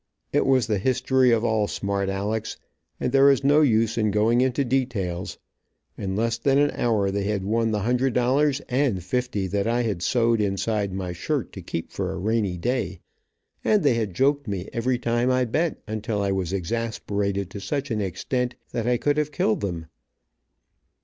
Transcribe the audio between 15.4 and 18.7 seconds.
bet until I was exasperated to such an extent